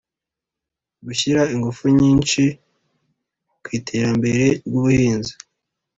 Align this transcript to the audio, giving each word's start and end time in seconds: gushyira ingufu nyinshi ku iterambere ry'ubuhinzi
gushyira 1.05 1.41
ingufu 1.53 1.83
nyinshi 1.99 2.43
ku 3.63 3.67
iterambere 3.77 4.45
ry'ubuhinzi 4.65 5.33